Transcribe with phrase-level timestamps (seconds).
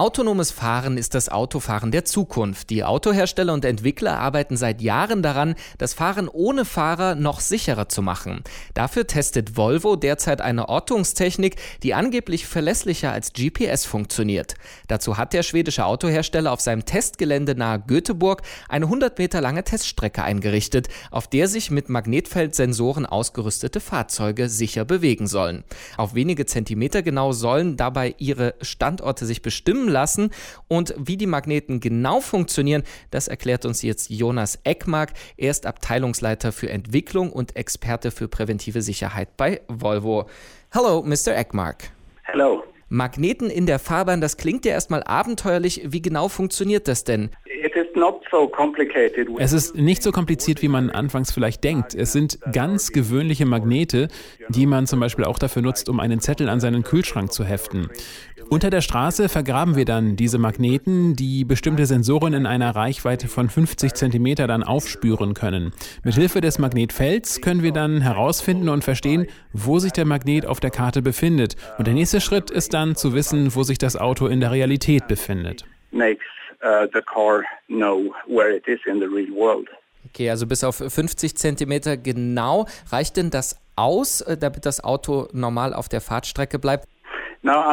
[0.00, 2.70] Autonomes Fahren ist das Autofahren der Zukunft.
[2.70, 8.00] Die Autohersteller und Entwickler arbeiten seit Jahren daran, das Fahren ohne Fahrer noch sicherer zu
[8.00, 8.42] machen.
[8.72, 14.54] Dafür testet Volvo derzeit eine Ortungstechnik, die angeblich verlässlicher als GPS funktioniert.
[14.88, 18.40] Dazu hat der schwedische Autohersteller auf seinem Testgelände nahe Göteborg
[18.70, 25.26] eine 100 Meter lange Teststrecke eingerichtet, auf der sich mit Magnetfeldsensoren ausgerüstete Fahrzeuge sicher bewegen
[25.26, 25.62] sollen.
[25.98, 30.30] Auf wenige Zentimeter genau sollen dabei ihre Standorte sich bestimmen lassen.
[30.68, 35.12] Und wie die Magneten genau funktionieren, das erklärt uns jetzt Jonas Eckmark.
[35.36, 40.26] Er ist Abteilungsleiter für Entwicklung und Experte für präventive Sicherheit bei Volvo.
[40.72, 41.36] Hallo, Mr.
[41.36, 41.90] Eckmark.
[42.22, 42.62] Hello.
[42.92, 45.82] Magneten in der Fahrbahn, das klingt ja erstmal abenteuerlich.
[45.84, 47.30] Wie genau funktioniert das denn?
[49.38, 51.94] Es ist nicht so kompliziert, wie man anfangs vielleicht denkt.
[51.94, 54.08] Es sind ganz gewöhnliche Magnete,
[54.48, 57.90] die man zum Beispiel auch dafür nutzt, um einen Zettel an seinen Kühlschrank zu heften.
[58.50, 63.48] Unter der Straße vergraben wir dann diese Magneten, die bestimmte Sensoren in einer Reichweite von
[63.48, 65.72] 50 cm dann aufspüren können.
[66.02, 70.72] Mithilfe des Magnetfelds können wir dann herausfinden und verstehen, wo sich der Magnet auf der
[70.72, 71.54] Karte befindet.
[71.78, 75.06] Und der nächste Schritt ist dann zu wissen, wo sich das Auto in der Realität
[75.06, 75.64] befindet.
[75.92, 76.26] Makes
[76.64, 79.68] uh, the car know where it is in the real world.
[80.06, 82.66] Okay, also bis auf 50 Zentimeter genau.
[82.90, 86.88] Reicht denn das aus, äh, damit das Auto normal auf der Fahrtstrecke bleibt?
[87.42, 87.72] Uh,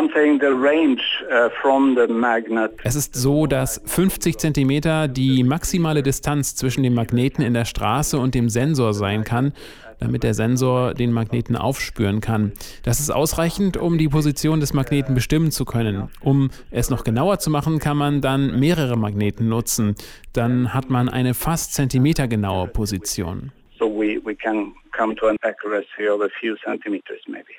[2.84, 8.18] es ist so, dass 50 Zentimeter die maximale Distanz zwischen dem Magneten in der Straße
[8.18, 9.52] und dem Sensor sein kann,
[10.00, 12.54] damit der Sensor den Magneten aufspüren kann.
[12.84, 16.10] Das ist ausreichend, um die Position des Magneten bestimmen zu können.
[16.22, 19.96] Um es noch genauer zu machen, kann man dann mehrere Magneten nutzen.
[20.32, 23.52] Dann hat man eine fast zentimetergenaue Position.
[23.78, 27.52] So we, we can come to an accuracy of a few centimeters maybe.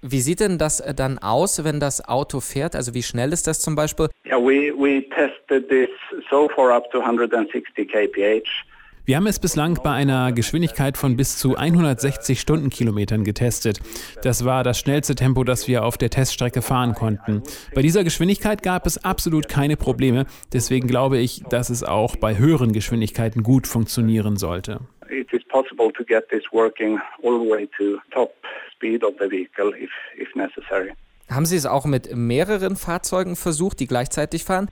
[0.00, 2.76] Wie sieht denn das äh, dann aus, wenn das Auto fährt?
[2.76, 4.08] Also wie schnell ist das zum Beispiel?
[4.24, 5.88] Yeah, we, we tested this
[6.30, 8.42] so far up to 160 kph.
[9.08, 13.80] Wir haben es bislang bei einer Geschwindigkeit von bis zu 160 Stundenkilometern getestet.
[14.22, 17.42] Das war das schnellste Tempo, das wir auf der Teststrecke fahren konnten.
[17.74, 20.26] Bei dieser Geschwindigkeit gab es absolut keine Probleme.
[20.52, 24.80] Deswegen glaube ich, dass es auch bei höheren Geschwindigkeiten gut funktionieren sollte.
[25.10, 28.34] It is possible to get this working all the way to top
[28.78, 30.92] speed of the vehicle if, if necessary.
[31.30, 34.70] Haben Sie es auch mit mehreren Fahrzeugen versucht, die gleichzeitig fahren?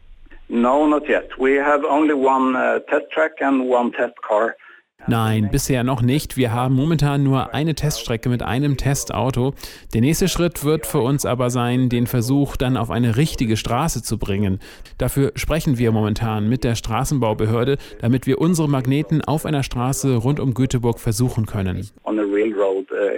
[0.48, 1.28] No, not yet.
[1.38, 4.54] We have only one uh, test track and one test car.
[5.08, 6.36] Nein, bisher noch nicht.
[6.36, 9.54] Wir haben momentan nur eine Teststrecke mit einem Testauto.
[9.94, 14.02] Der nächste Schritt wird für uns aber sein, den Versuch dann auf eine richtige Straße
[14.02, 14.58] zu bringen.
[14.98, 20.40] Dafür sprechen wir momentan mit der Straßenbaubehörde, damit wir unsere Magneten auf einer Straße rund
[20.40, 21.88] um Göteborg versuchen können.
[22.54, 23.10] Uh,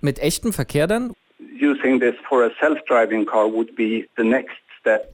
[0.00, 1.12] mit echtem Verkehr dann?
[1.60, 4.56] Using this for a self-driving car would be the next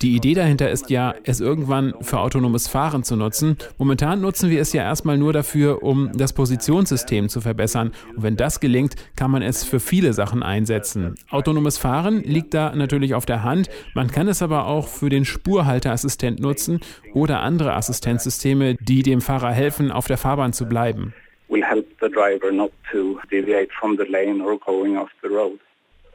[0.03, 3.57] die Idee dahinter ist ja, es irgendwann für autonomes Fahren zu nutzen.
[3.79, 7.93] Momentan nutzen wir es ja erstmal nur dafür, um das Positionssystem zu verbessern.
[8.15, 11.15] Und wenn das gelingt, kann man es für viele Sachen einsetzen.
[11.31, 13.71] Autonomes Fahren liegt da natürlich auf der Hand.
[13.95, 16.81] Man kann es aber auch für den Spurhalteassistent nutzen
[17.15, 21.15] oder andere Assistenzsysteme, die dem Fahrer helfen, auf der Fahrbahn zu bleiben.
[21.53, 25.59] Will help the driver not to deviate from the lane or going off the road.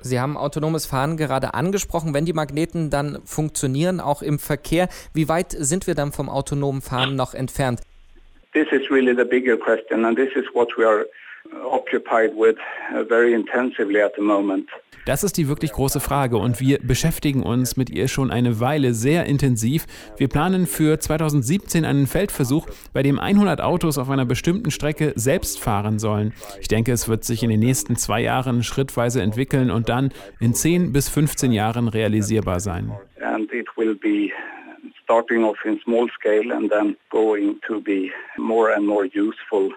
[0.01, 2.15] Sie haben autonomes Fahren gerade angesprochen.
[2.15, 6.81] Wenn die Magneten dann funktionieren, auch im Verkehr, wie weit sind wir dann vom autonomen
[6.81, 7.81] Fahren noch entfernt?
[8.53, 11.05] This is really the bigger question and this is what we are
[11.63, 12.57] occupied with
[12.93, 14.69] uh, very intensively at the moment.
[15.07, 18.93] Das ist die wirklich große Frage und wir beschäftigen uns mit ihr schon eine Weile
[18.93, 19.85] sehr intensiv.
[20.17, 25.61] Wir planen für 2017 einen Feldversuch, bei dem 100 Autos auf einer bestimmten Strecke selbst
[25.61, 26.33] fahren sollen.
[26.59, 30.53] Ich denke, es wird sich in den nächsten zwei Jahren schrittweise entwickeln und dann in
[30.53, 32.91] 10 bis 15 Jahren realisierbar sein.
[33.21, 34.33] And it will be
[35.03, 39.71] starting off in small scale and then going to be more and more useful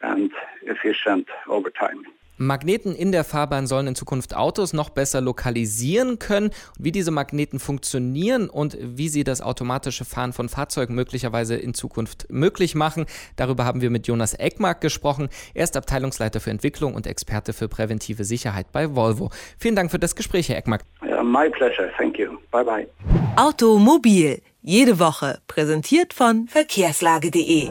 [0.00, 0.32] and
[0.66, 2.04] efficient over time.
[2.42, 6.52] Magneten in der Fahrbahn sollen in Zukunft Autos noch besser lokalisieren können.
[6.78, 12.28] Wie diese Magneten funktionieren und wie sie das automatische Fahren von Fahrzeugen möglicherweise in Zukunft
[12.30, 13.04] möglich machen,
[13.36, 15.28] darüber haben wir mit Jonas Eckmark gesprochen.
[15.52, 19.28] Er ist Abteilungsleiter für Entwicklung und Experte für präventive Sicherheit bei Volvo.
[19.58, 20.80] Vielen Dank für das Gespräch, Herr Eckmark.
[21.04, 21.90] Yeah, my pleasure.
[21.98, 22.38] Thank you.
[22.50, 22.88] Bye bye.
[23.36, 24.40] Automobil.
[24.62, 27.70] Jede Woche präsentiert von verkehrslage.de.